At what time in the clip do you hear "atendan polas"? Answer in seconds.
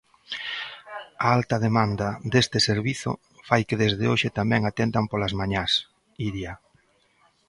4.65-5.33